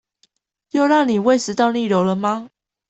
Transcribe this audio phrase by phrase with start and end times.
[0.71, 2.49] 又讓你胃食道逆流了嗎？